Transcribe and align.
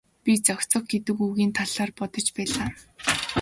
Би 0.23 0.33
зохицох 0.45 0.83
гэдэг 0.91 1.17
үгийн 1.25 1.51
талаар 1.59 1.91
бодож 1.99 2.27
байлаа. 2.35 2.69